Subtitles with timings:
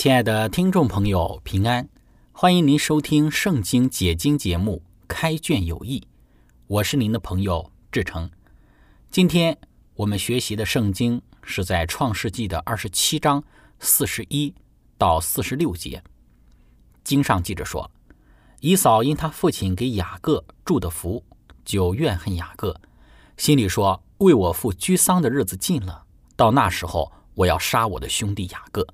[0.00, 1.86] 亲爱的听众朋友，平安！
[2.32, 6.00] 欢迎您收听《圣经解经》节目《开卷有益》，
[6.68, 8.30] 我是您的朋友志成。
[9.10, 9.58] 今天
[9.96, 13.44] 我们学习的圣经是在《创世纪》的二十七章
[13.78, 14.54] 四十一
[14.96, 16.02] 到四十六节。
[17.04, 17.90] 经上记着说，
[18.60, 21.22] 以扫因他父亲给雅各祝的福，
[21.62, 22.74] 就怨恨雅各，
[23.36, 26.04] 心里说：“为我父居丧的日子近了，
[26.36, 28.86] 到那时候，我要杀我的兄弟雅各。”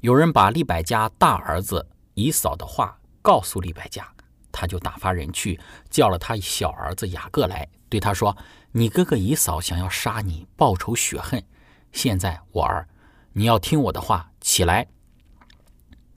[0.00, 4.10] 有人把利百加大儿子以嫂的话告诉利百加，
[4.50, 8.34] 他就打发人去叫了他小儿子雅各来，对他说
[8.72, 11.44] ：“你哥哥以嫂想要杀你，报仇雪恨。
[11.92, 12.88] 现在我儿，
[13.34, 14.88] 你要听我的话，起来，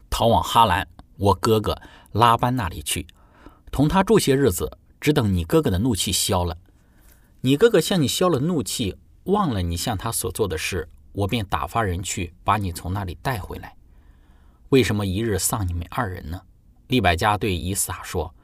[0.09, 1.81] 逃往哈兰，我哥哥
[2.13, 3.05] 拉班那里去，
[3.69, 6.57] 同他住些日子，只等你哥哥的怒气消了。
[7.41, 8.95] 你哥哥向你消了怒气，
[9.25, 13.75] 忘了你向他所做的事。”我便打发人去把你从那里带回来。
[14.69, 16.41] 为什么一日丧你们二人呢？
[16.87, 18.35] 利百加对以撒说：“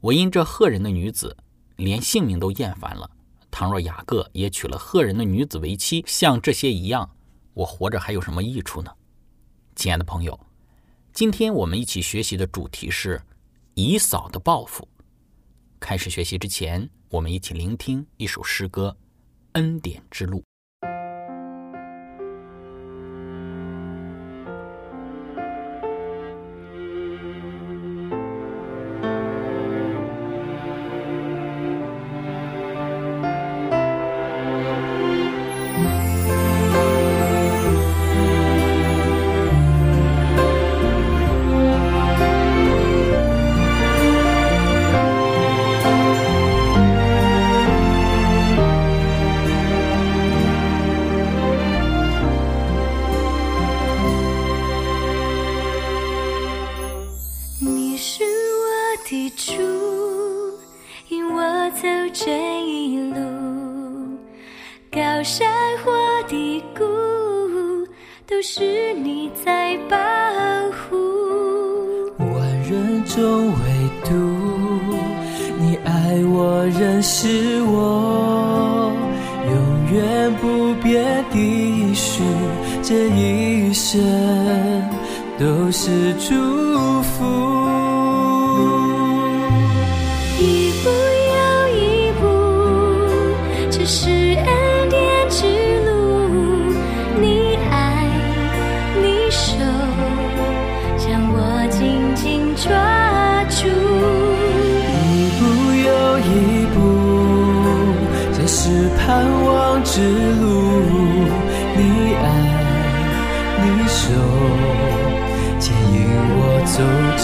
[0.00, 1.36] 我因这赫人的女子，
[1.76, 3.08] 连性命都厌烦了。
[3.50, 7.08] 倘若雅各也娶了赫人的女子为妻，像这些一样，
[7.52, 8.90] 我活着还有什么益处呢？”
[9.76, 10.38] 亲爱的朋友，
[11.12, 13.20] 今天我们一起学习的主题是
[13.74, 14.88] 以扫的报复。
[15.78, 18.96] 开始学习之前，我们一起聆听一首诗歌
[19.52, 20.38] 《恩典之路》。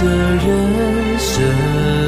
[0.03, 2.00] 的人生。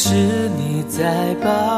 [0.00, 0.14] 是
[0.50, 1.77] 你在吧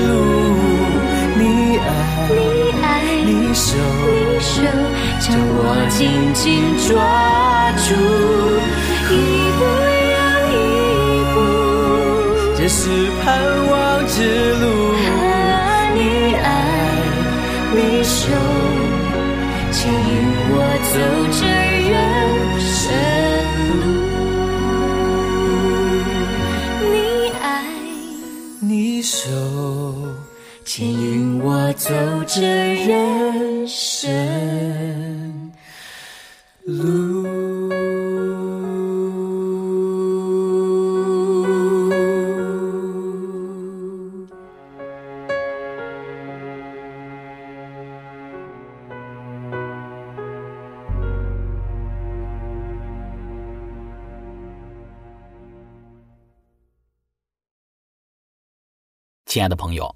[5.31, 5.99] 将我紧
[6.33, 6.43] 紧
[6.89, 6.91] 抓
[7.77, 7.95] 住，
[9.07, 9.11] 一
[9.55, 9.61] 步
[10.11, 10.19] 又
[10.51, 10.53] 一
[11.31, 11.35] 步，
[12.57, 12.81] 这是
[13.23, 13.25] 盼
[13.69, 13.71] 望
[14.07, 14.13] 之
[14.59, 14.63] 路。
[15.95, 15.97] 你
[16.35, 16.43] 爱，
[17.73, 18.19] 你手，
[19.71, 19.99] 牵引
[20.49, 20.53] 我
[20.91, 20.93] 走
[21.31, 21.39] 这
[21.87, 21.93] 人
[22.59, 22.75] 生
[23.79, 23.83] 路。
[26.91, 26.93] 你
[27.41, 27.43] 爱
[28.59, 29.15] 你手，
[30.65, 31.89] 牵引我走
[32.27, 32.41] 这
[32.85, 34.11] 人生
[59.31, 59.95] 亲爱的朋友，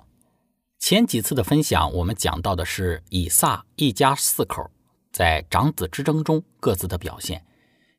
[0.80, 4.72] 前几次的分享，我们讲到的是以撒一家四口
[5.12, 7.46] 在长子之争中各自的表现。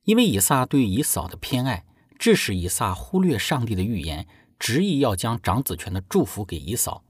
[0.05, 1.85] 因为以撒对以扫的偏爱，
[2.19, 4.27] 致使以撒忽略上帝的预言，
[4.59, 7.03] 执意要将长子权的祝福给以扫；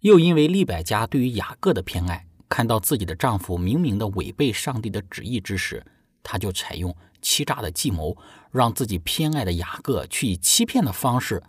[0.00, 5.82] 又因为利百加对于雅各的偏爱，看到自己的丈夫明明的违背上帝的旨意之时，
[6.22, 8.14] 她就采用欺诈的计谋，
[8.50, 11.42] 让自己偏爱的雅各去以欺骗的方式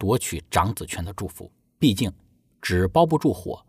[0.00, 1.52] 夺取长子权的祝福。
[1.78, 2.10] 毕竟
[2.62, 3.64] 纸包不住火，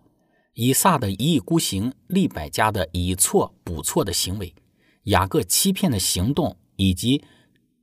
[0.54, 4.56] 以撒的一意孤行，利百加的以错补错的行为，
[5.04, 7.24] 雅各欺骗的行动，以及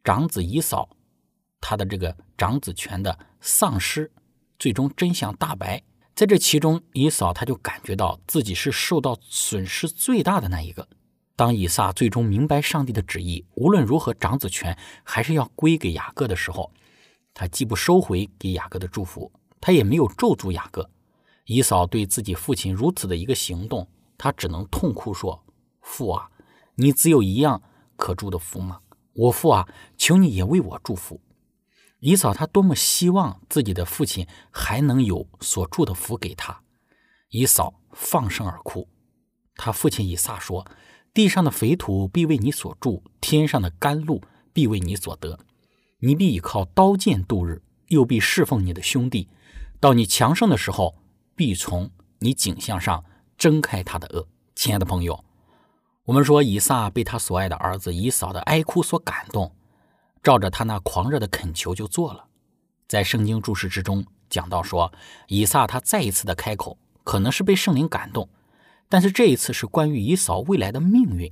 [0.03, 0.89] 长子以扫
[1.61, 4.11] 他的这个长子权的丧失，
[4.59, 5.83] 最终真相大白。
[6.15, 10.89] 在这其中，以扫他就感觉到自己是受到损失最大的那一个。
[11.37, 16.73] 当以撒最终明白上帝的旨意，无论如何长子权还是要归给雅各的时候，
[17.39, 19.31] 他既不收回给雅各的祝福，
[19.61, 20.91] 他也没有咒诅雅各。
[21.45, 23.89] 以扫对自己父亲如此的一个行动，
[24.19, 25.41] 他只能痛哭说
[25.81, 26.29] ：“父啊，
[26.75, 27.63] 你只有一样
[27.95, 28.81] 可祝的福吗？
[29.13, 31.21] 我父啊，求你也为我祝福。”
[32.01, 36.61] 以扫他多么希望自己的父亲还能有所祝的福给他。
[37.31, 38.89] 以扫放声而哭。
[39.55, 40.67] 他父亲以撒说
[41.15, 44.21] ：“地上的肥土必为你所住，天上的甘露
[44.53, 45.39] 必为你所得。
[46.01, 49.29] 你必倚靠刀剑度日，又必侍奉你的兄弟。
[49.81, 50.95] 到你强盛的时候，
[51.35, 51.91] 必从
[52.21, 53.05] 你颈项上
[53.37, 55.25] 挣开他的恶。”亲爱的朋友，
[56.05, 59.53] 我们说以撒被他所爱的儿子以扫的哀哭所感动，
[60.23, 62.27] 照着他那狂热的恳求就做了。
[62.87, 64.93] 在圣经注释之中讲到说，
[65.27, 68.29] 以撒他再一次的开口，可能是被圣灵感动。
[68.89, 71.31] 但是这一次是关于以扫未来的命运，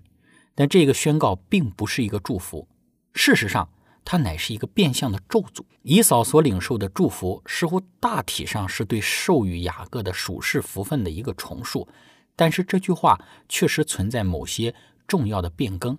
[0.56, 2.68] 但这个宣告并不是一个祝福，
[3.14, 3.68] 事实上，
[4.06, 5.62] 它乃是一个变相的咒诅。
[5.82, 11.86] 以扫所领受的祝福似乎大体上是对授予雅各的属世福分的一个重述，
[12.34, 14.74] 但是这句话确实存在某些
[15.06, 15.98] 重要的变更，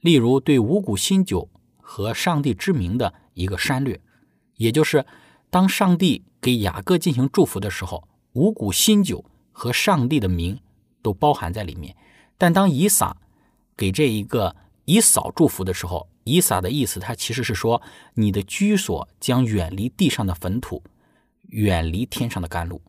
[0.00, 1.48] 例如对五谷新酒
[1.78, 3.98] 和上帝之名的一个删略，
[4.56, 5.06] 也就是
[5.48, 10.58] 当上帝给雅各进行祝福的时候，五谷新酒和上帝的名。
[11.02, 11.94] 都包含在里面，
[12.36, 13.16] 但当以撒
[13.76, 17.80] 给这一个以扫祝福的时候，以撒的意思，他其实是说，
[18.14, 20.82] 你的居所将远离地上的坟土，
[21.50, 22.82] 远离天上的甘露。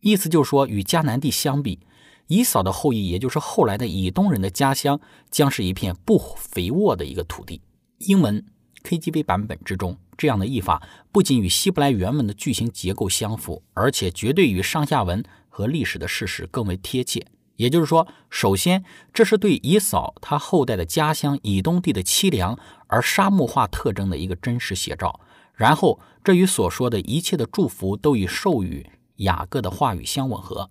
[0.00, 1.80] 意思就是说，与迦南地相比，
[2.28, 7.60] 以扫的后裔，也就是后来的以东人的家乡，将是一片不肥沃的一个土地。
[7.98, 8.46] 英文
[8.84, 10.80] KJV 版本之中，这样的译法
[11.10, 17.26] 不仅与希伯来原文的句型结构相符，而且绝对与上下文和历史的事实更为贴切。
[17.58, 25.20] 也就是说，首先，这是对以扫他后代的家乡以东地的凄凉而沙漠化特征的一个真实写照。
[25.54, 30.70] 然后，这与所说的一切的祝福都与授予雅各的话语相吻合，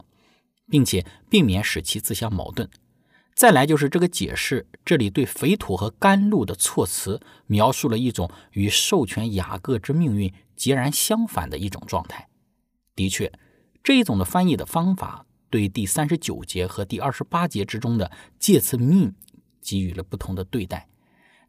[0.69, 2.69] 并且避免使其自相矛盾。
[3.35, 12.29] 再来就是这个解释，这里对肥土和甘露的措辞描述了一种与授权雅各之命运截然相反的一种状态。
[12.95, 13.31] 的确，
[13.83, 19.13] 这一种的翻译的方法对第三十九节和第二十八节之中的介词命
[19.61, 20.87] 给予了不同的对待。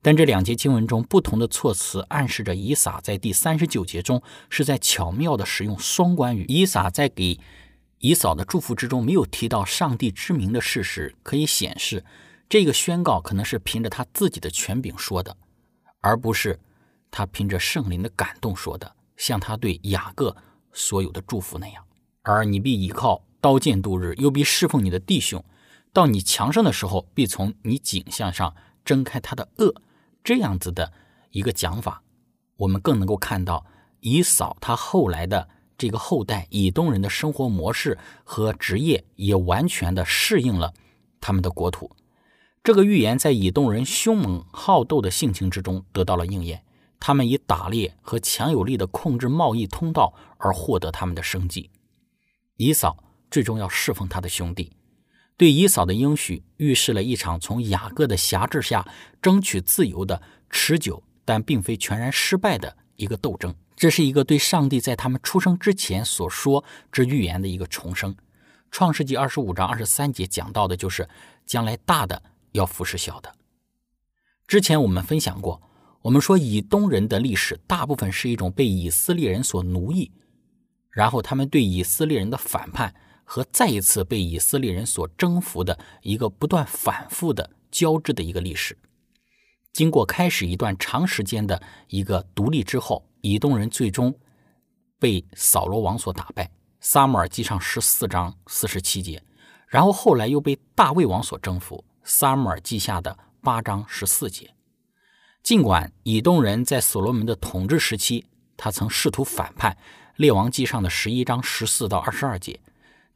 [0.00, 6.44] 但这两节经文中不同的措辞，暗示着以撒在第三十九节中是在巧妙地使用双关语。
[6.48, 7.38] 以撒在给
[7.98, 12.04] 以扫的祝福之中没有提到上帝之名的事实，可以显示
[12.48, 15.36] 这个宣告可能是凭着他自己的权柄说的，
[16.00, 16.60] 而不是
[17.10, 20.36] 他凭着圣灵的感动说的，像他对雅各
[20.72, 21.84] 所有的祝福那样。
[22.22, 25.44] 而你必依靠刀剑度日，又必侍奉你的弟兄，
[25.92, 28.54] 到你强盛的时候，必从你颈项上
[28.84, 29.74] 挣开他的恶。
[30.24, 30.92] 这样子的
[31.30, 32.02] 一个讲法，
[32.56, 33.64] 我们更能够看到
[34.00, 40.74] 以扫他后来的这个后代以东人的生活模式和职业也完全的适应了
[41.20, 41.90] 他们的国土。
[42.64, 46.64] 这个预言在以东人凶猛好斗的性情之中得到了应验。
[47.00, 51.70] 他们以打猎和强有力的控制贸易通道而获得他们的生计。
[52.56, 52.96] 以扫
[53.30, 54.72] 最终要侍奉他的兄弟。
[55.36, 58.84] 对以扫的应许预示了一场从雅各的辖制下
[59.22, 60.20] 争取自由的
[60.50, 63.54] 持久但并非全然失败的一个斗争。
[63.76, 68.16] 这是一个对上帝在他们出生之前所说之预言的一个重生。
[68.72, 71.08] 创世纪二十五章二十三节讲到的就是
[71.46, 72.20] 将来大的
[72.52, 73.32] 要服侍小的。
[74.48, 75.62] 之前我们分享过，
[76.02, 80.10] 我们说以东人的历史大部分是一种被以色列人所奴役，
[80.90, 82.92] 然后他们对以色列人的反叛。
[83.30, 88.74] 和再一次被以色列人所征服的一个不断反复的交织的一个历史。
[89.70, 94.18] 经过开始一段长时间的一个独立之后，以东人最终
[94.98, 96.50] 被扫罗王所打败。
[96.80, 99.22] 撒母耳记上十四章四十七节，
[99.66, 101.84] 然后后来又被大卫王所征服。
[102.04, 104.54] 撒母耳记下的八章十四节。
[105.42, 108.24] 尽管以东人在所罗门的统治时期，
[108.56, 109.76] 他曾试图反叛。
[110.16, 112.58] 列王记上的十一章十四到二十二节。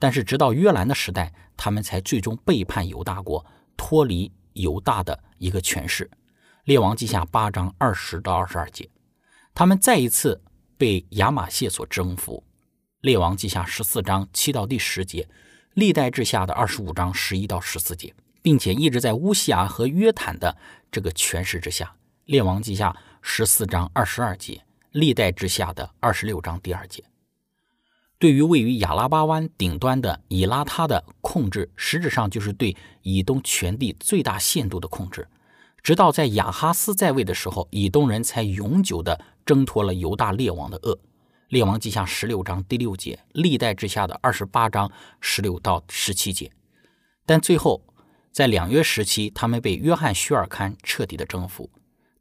[0.03, 6.11] 但是，直到约兰的时代，他们才最终背叛犹大国，脱离犹大的一个权势。
[6.65, 8.91] 列王记下八章二十到二十二节，
[9.55, 10.43] 他们再一次
[10.77, 12.43] 被亚玛谢所征服。
[13.03, 15.29] 列王记下十四章七到第十节，
[15.75, 20.57] 历代志下的二十五章十一到十四节，并且一直在乌西亚和约坦的
[20.91, 21.95] 这个权势之下。
[22.25, 27.05] 列王记下十四章二十二节，历代之下的二十六章第二节。
[28.23, 35.27] 对于位于亚拉巴湾顶端的以拉他的控制，实质上就是对以东全地最大限度的控制。
[35.83, 40.97] 直到在亚哈斯在位的时候，以东人才永久地挣脱了犹大列王的恶。
[41.49, 44.89] 列王记下十六章第六节，历代之下的二十八章
[45.21, 46.53] 十六到十七节。
[47.27, 47.83] 但最后，
[48.31, 51.69] 在两约时期，他们被约翰薛尔堪彻底的征服。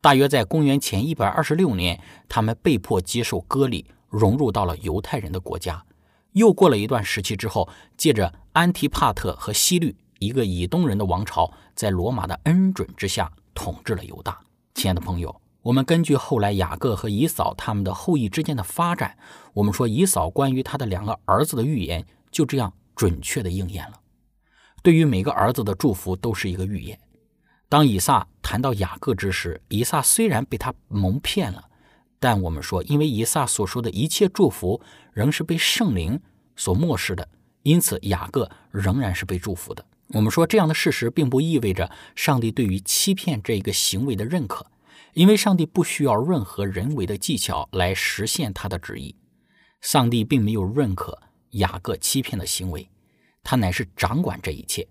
[0.01, 5.85] 大约在公元前一百二十六年，他们被迫接受割礼，融入到了犹太人的国家。
[6.33, 14.39] 又过了一段时期之后，借着安提帕特和西律一个以东人的王朝，在罗马的恩准之下统治了犹大。
[14.73, 19.17] 亲爱的朋友，我们根据后来雅各和以扫他们的后裔之间的发展，
[19.53, 23.99] 我们说以扫关于他的两个儿子的预言就这样准确的应验了。
[24.81, 26.97] 对于每个儿子的祝福都是一个预言。
[27.67, 31.65] 当以撒谈到雅各之时，以撒虽然被他蒙骗了。
[32.21, 34.79] 但我们说，因为以撒所说的一切祝福
[35.11, 36.21] 仍是被圣灵
[36.55, 37.27] 所漠视的，
[37.63, 39.83] 因此雅各仍然是被祝福的。
[40.09, 44.63] 我们说这样的事实并不意味着上帝对于欺骗这一个行为的认可，
[45.13, 49.15] 因为上帝不需要任何人为的技巧来实现他的旨意。
[49.81, 51.19] 上帝并没有认可
[51.53, 52.87] 雅各欺骗的行为，
[53.41, 54.87] 他乃是掌管这一切。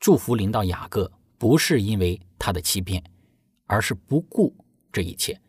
[0.00, 3.00] 祝福临到雅各，不是因为他的欺骗，
[3.66, 4.52] 而是不顾
[4.90, 5.40] 这一切。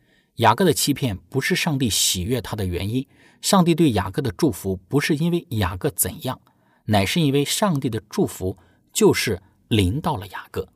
[0.41, 3.07] 雅各的欺骗不是上帝喜悦他的原因，
[3.41, 6.41] 上帝对雅各的祝福不是因为雅各怎样，
[6.85, 8.57] 乃是因为上帝的祝福
[8.91, 10.67] 就是临到了雅各。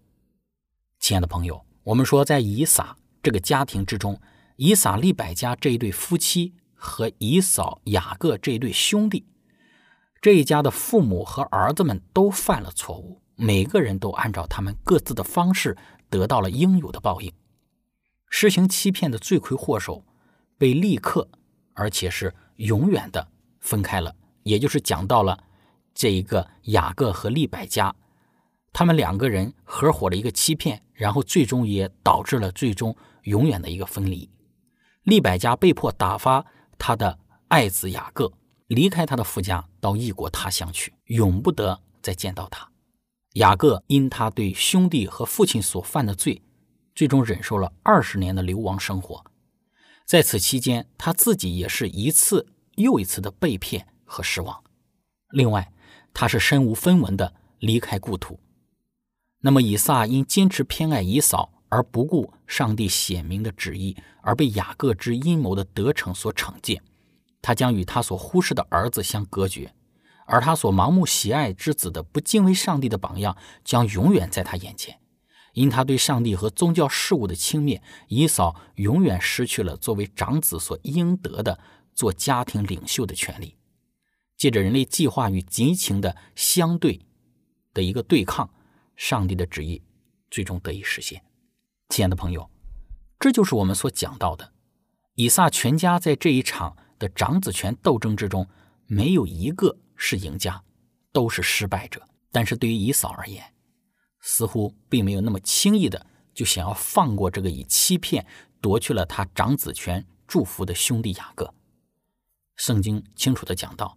[1.00, 4.22] 亲爱的朋友，我们说在以撒这个家庭之中，
[4.58, 9.26] 以撒利百家这一对夫妻和以扫雅各这一对兄弟，
[10.22, 15.76] 这一家的父母和儿子们都犯了错误，每个人都按照他们各自的方式
[16.08, 17.34] 得到了应有的报应。
[18.38, 20.04] 实行欺骗的罪魁祸首
[20.58, 21.30] 被立刻，
[21.72, 23.26] 而且是永远的
[23.62, 24.14] 分开了，
[24.44, 25.42] 也就是讲到了
[25.94, 27.96] 这一个雅各和利百加，
[28.74, 34.30] 他们两个人合伙的一个欺骗，然后最终也导致了最终永远的一个分离。
[35.04, 36.46] 利百加被迫打发
[36.78, 38.30] 他的爱子雅各
[38.68, 42.70] 离开他的父家，到异国他乡去，永不得再见到他。
[43.36, 46.42] 雅各因他对兄弟和父亲所犯的罪。
[46.96, 49.24] 最终忍受了二十年的流亡生活，
[50.06, 54.64] 在此期间，他自己也是一次又一次的被骗和失望。
[55.32, 55.74] 另外，
[56.14, 58.40] 他是身无分文的离开故土。
[59.42, 66.82] 那么，以撒因坚持偏爱以扫而不顾上帝显明的旨意，而被雅各之阴谋的得逞所惩戒，
[67.42, 69.74] 他将与他所忽视的儿子相隔绝，
[70.26, 73.36] 而他所盲目喜爱之子的不敬畏上帝的榜样
[73.66, 74.98] 将永远在他眼前。
[75.56, 81.58] 因他对上帝和宗教事务的轻蔑，以扫永远失去了作为长子所应得的
[81.94, 83.56] 做家庭领袖的权利。
[84.38, 87.00] 借着人类计划与激情的相对
[87.74, 88.50] 的一个对抗，
[88.98, 89.82] 上帝的旨意
[90.30, 91.24] 最终得以实现。
[91.88, 92.50] 亲爱的朋友，
[93.18, 94.52] 这就是我们所讲到的，
[95.14, 98.46] 以撒全家在这一场的长子权斗争之中，
[98.88, 100.62] 没有一个是赢家，
[101.14, 102.06] 都是失败者。
[102.30, 103.42] 但是对于以扫而言，
[104.28, 106.04] 似乎并没有那么轻易的
[106.34, 108.26] 就想要放过这个以欺骗
[108.60, 111.54] 夺去了他长子权祝福的兄弟雅各。
[112.56, 113.96] 圣经清楚的讲到，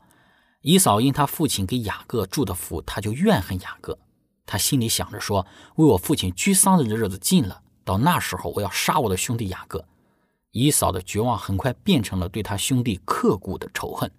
[0.60, 3.98] 以扫因他父亲给雅各祝的福，他就怨恨雅各。
[4.44, 9.82] 他心里想着说：“为我父亲居丧的日子近了，到那时候我要杀我的兄弟雅各。”
[10.52, 14.12] 以扫的绝望很快变成了对他兄弟刻骨的仇恨。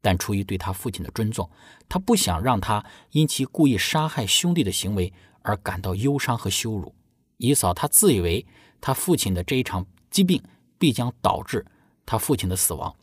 [0.00, 1.48] 但出于对他父亲的尊重，
[1.88, 6.94] 他不想让他因其故意杀害兄弟的行为而感到忧伤和羞辱。
[7.36, 8.46] 以扫他自以为
[8.80, 10.42] 他父亲的这一场疾病
[10.78, 11.66] 必将导致
[12.04, 12.94] 他父亲的死亡，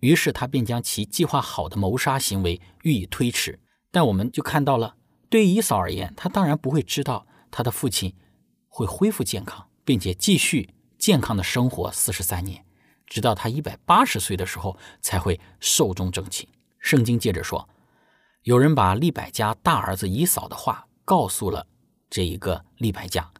[0.00, 3.60] 于是他便将其计划好的谋杀行为予以推迟。
[3.90, 4.96] 但我们就看到了，
[5.28, 8.14] 对于以扫而言，他当然不会知道他的父亲
[8.68, 10.68] 会恢复健康，并且继续
[10.98, 12.64] 健康的生活四十三年。
[13.06, 16.48] 直到他一百八十岁的时候，才会寿终正寝。
[16.78, 17.68] 圣经接着说，
[18.42, 21.66] 有人把利百加大儿子以扫的话告诉了
[22.10, 23.30] 这一个利百加，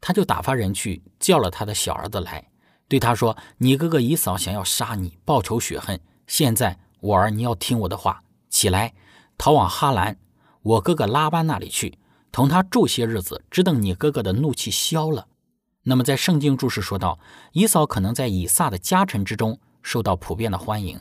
[0.00, 2.48] 他就打发人去叫了他的小儿子来，
[2.88, 6.00] 对他说：“你哥哥以扫想要杀你，报仇雪恨。
[6.26, 8.94] 现在我儿，你要听我的话，起来，
[9.36, 10.18] 逃往哈兰，
[10.62, 11.98] 我哥哥拉班那里去，
[12.32, 15.26] 同他住些日子，只等你哥哥的怒气消了。”
[15.88, 17.16] 那么，在圣经注释说到，
[17.52, 21.00] 以扫可能在以撒的家臣之中受到普遍的欢迎。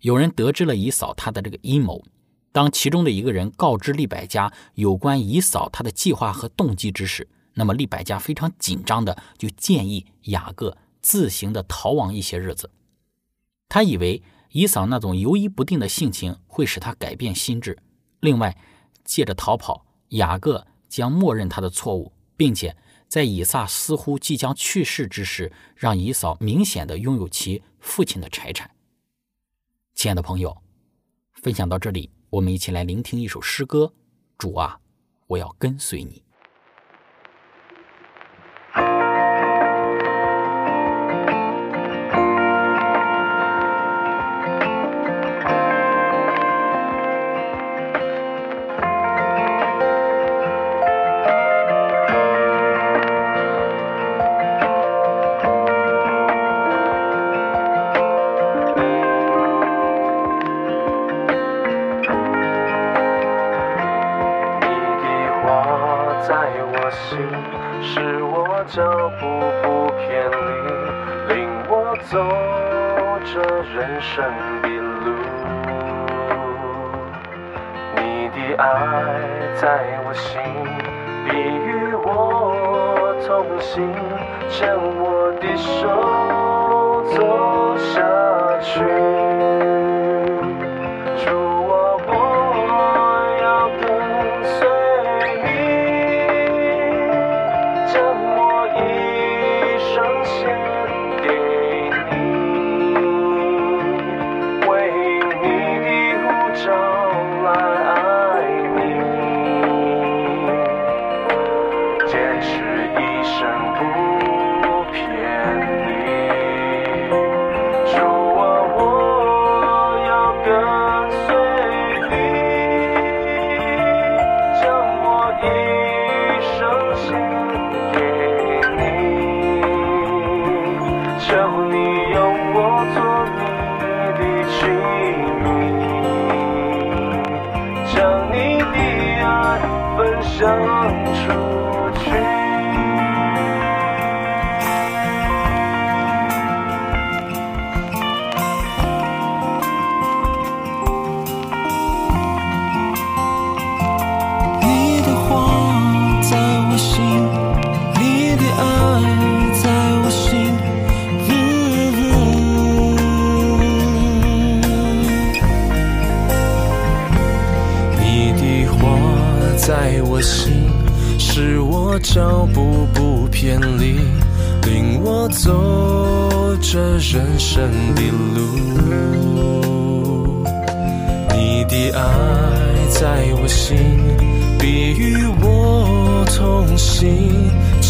[0.00, 2.04] 有人得知了以扫他的这个阴谋，
[2.50, 12.68] 当其中的一个人告知利百加有关以扫他的计划和动机之时，那么利百加非常紧张的就建议雅各自行的逃亡一些日子。
[13.68, 17.78] 他以为以扫那种犹疑不定的性情会使他改变心智，
[18.18, 18.56] 另外
[19.04, 22.76] 借着逃跑，雅各将默认他的错误，并且。
[23.08, 28.70] 在以撒似乎即将去世之时，让以扫明显的拥有其父亲的财产。
[29.94, 30.56] 亲爱的朋友，
[31.34, 33.94] 分享到这里，我们一起来聆听一首诗歌：
[34.36, 34.80] 主啊，
[35.28, 36.25] 我要跟随你。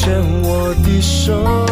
[0.07, 1.65] 牵我的手。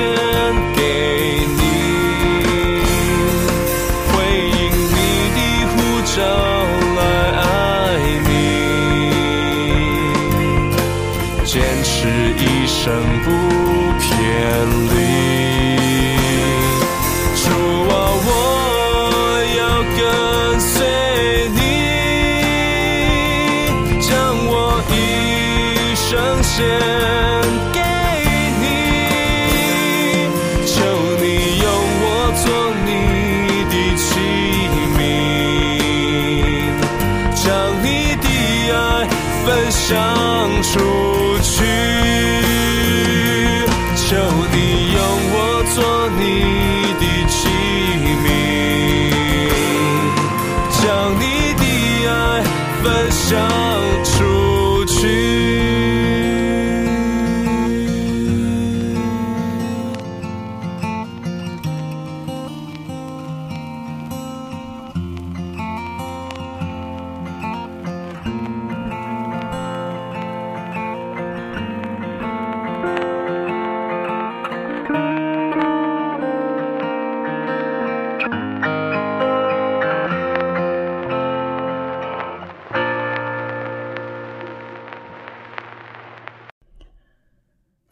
[0.00, 0.39] 生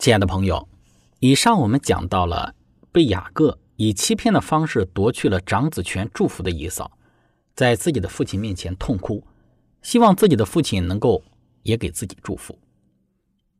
[0.08, 0.66] 亲爱的朋友，
[1.18, 2.54] 以上我们讲到了
[2.90, 6.90] 被雅各以欺骗的方式夺去了长子权祝福的以扫，
[7.54, 9.22] 在自己的父亲面前痛哭，
[9.82, 11.22] 希望自己的父亲能够
[11.62, 12.58] 也给自己祝福。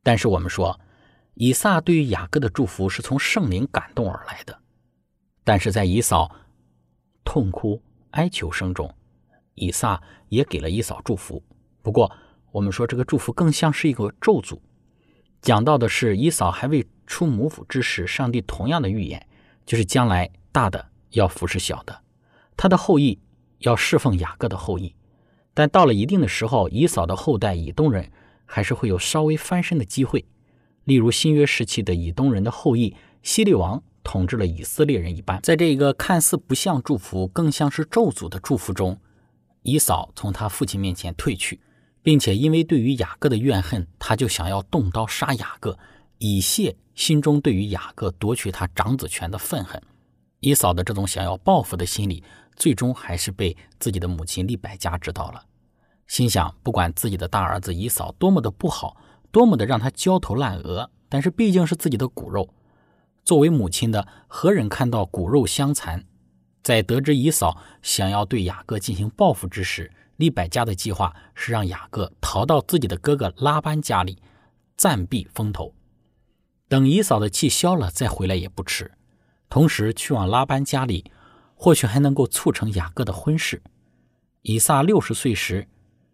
[0.01, 0.79] 但是我们说，
[1.35, 4.59] 以撒对于雅各的祝福是从圣灵感动而来的，
[5.43, 6.35] 但是在以扫
[7.23, 8.91] 痛哭哀求声中，
[9.53, 11.43] 以撒也给了以扫祝福。
[11.83, 12.11] 不过，
[12.51, 14.59] 我们说这个祝福更像是一个咒诅。
[15.41, 19.25] 讲到的是以扫还未出母腹之时，上帝同样的预言，
[19.65, 22.01] 就是将来大的要服侍小的，
[22.57, 23.19] 他的后裔
[23.59, 24.93] 要侍奉雅各的后裔。
[25.53, 28.11] 但到了一定的时候，以扫的后代以东人
[28.45, 30.25] 还是会有稍微翻身的机会，
[30.83, 35.41] 例如新约时期的以东人的后裔希律王统治了以色列人一般。
[35.41, 38.99] 在这个看似不像祝福，更像是咒诅的祝福中，
[39.63, 41.59] 以扫从他父亲面前退去。
[42.01, 45.77] 并且因为对于雅各的怨恨，他就想要动刀杀雅各，
[46.17, 49.81] 以泄心中对于雅各夺取他长子权的愤恨。
[50.39, 52.23] 以扫的这种想要报复的心理，
[52.55, 55.43] 最终还是被自己的母亲利百加知道了，
[56.07, 58.95] 心想不管自己的大儿子以扫多么的不好，
[59.31, 62.53] 多么的让他焦头烂额，但是毕竟是自己的骨肉。
[63.25, 66.05] 作为母亲的，何忍看到骨肉相残？
[66.63, 74.21] 在得知以扫想要对雅各进行报复之时，利百加的计划是让雅各逃到自己的哥哥拉班家里，
[74.75, 75.73] 暂避风头，
[76.67, 78.91] 等以嫂的气消了再回来也不迟。
[79.47, 81.09] 同时去往拉班家里，
[81.55, 83.63] 或许还能够促成雅各的婚事。
[84.41, 85.69] 以撒六十岁时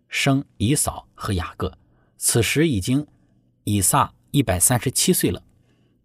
[0.08, 1.76] 生以嫂和雅各，
[2.16, 3.08] 此时已经
[3.64, 5.42] 以撒一百三十七岁了，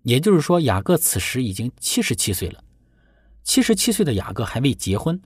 [0.04, 2.64] 也就是说雅各此时已经七十七岁了。
[3.42, 5.20] 七十七岁的雅各还未结婚，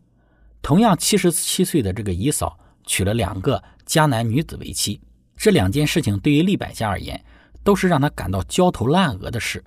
[0.60, 2.58] 同样七十七岁的这个以嫂。
[2.84, 5.00] 娶了两个迦南女子为妻，
[5.36, 7.24] 这两件事情对于利百加而言，
[7.62, 9.64] 都是让他感到焦头烂额的事。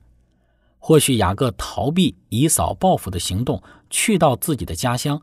[0.80, 5.22] 或许雅各逃避以扫报复的行动，去到自己的家乡，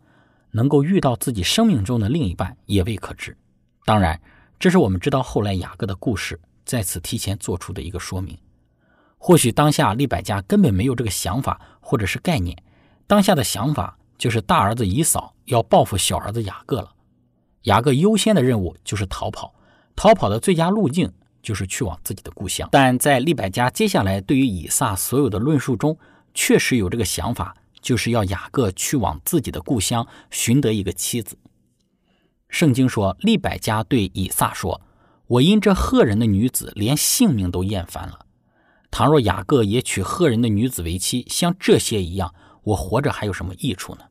[0.50, 3.37] 能够遇到自己生命中的另一半，也未可知。
[3.85, 4.20] 当然，
[4.59, 8.37] 这是我们知道后来雅各的故事在此提前做出的一个说明。
[9.16, 12.57] 或许当下利百加根本没有这个想法或者是概念，
[13.07, 16.93] 当下的想法就是大儿子以扫要报复小儿子雅各了。
[17.64, 19.55] 雅各优先的任务就是逃跑，
[19.94, 22.68] 逃跑的最佳路径就是去往自己的故乡。
[22.72, 25.98] 但在利百加接下来对于以撒所有的论述中，
[26.33, 31.37] 确实有这个想法，就是要雅各去往自己的故乡寻得一个妻子。
[32.48, 34.81] 圣经说，利百加对以撒说
[35.27, 38.27] ：“我因这赫人的女子，连性命都厌烦了。
[38.90, 44.03] 倘若雅各也娶赫人的女子为妻，像这些一样，我活着还有什么益处呢？”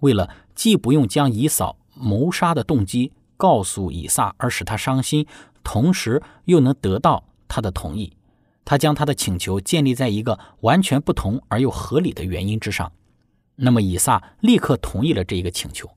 [0.00, 5.26] 为了既不用将以扫谋杀的动机告诉以撒而使他伤心，
[5.62, 8.12] 同时又能得到他的同意，
[8.64, 12.90] 他将他的请求建立在一个完全不同而又合理的原因之上。
[13.56, 15.88] 那么以撒立刻同意了这一个请求。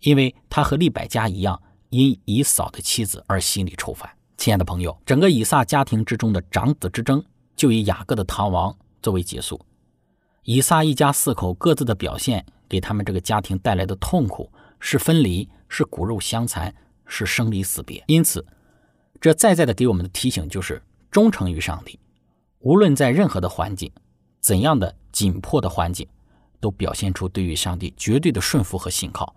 [0.00, 4.08] 因为他和利百加一样，因以扫的妻子而心里愁烦。
[4.36, 7.20] 亲爱的朋友，整个以撒家庭之中的长子之争
[7.56, 9.60] 就以雅各的逃亡作为结束。
[10.44, 16.74] 以撒一家四口各自的表现，给他们这个家庭带来的痛苦是分离，是骨肉相残，
[17.06, 18.02] 是生离死别。
[18.06, 18.44] 因此，
[19.20, 21.98] 这再再的给我们的提醒就是忠诚于上帝，
[22.60, 23.90] 无论在任何的环境，
[24.40, 26.06] 怎样的紧迫的环境，
[26.60, 29.34] 都表现出对于上帝绝对的顺服和信靠。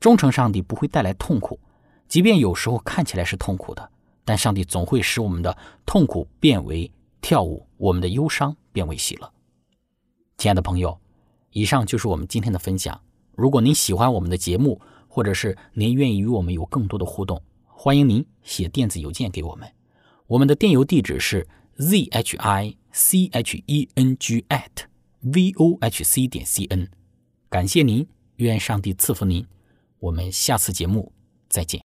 [0.00, 1.58] 忠诚上帝不会带来痛苦，
[2.08, 3.90] 即便有时候看起来是痛苦的，
[4.24, 6.90] 但上帝总会使我们的痛苦变为
[7.22, 9.32] 跳舞，我们的忧伤变为喜乐。
[10.36, 11.00] 亲爱的朋友，
[11.52, 13.00] 以上就是我们今天的分享。
[13.36, 19.68] 如果您喜欢我们的节目，或者是您愿意与我们有更多的互动，欢迎您写电子邮件给我们。
[20.26, 24.86] 我们的电邮地址是 z h i c h e n g at
[25.20, 26.88] v o h c 点 c n。
[27.50, 29.46] 感谢您，愿上帝赐福您。
[29.98, 31.12] 我们下次节目
[31.48, 31.83] 再见。